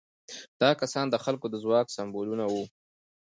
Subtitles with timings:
[0.59, 2.63] دغه کسان د خلکو د ځواک سمبولونه وو.